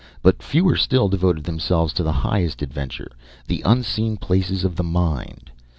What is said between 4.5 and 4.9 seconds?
of the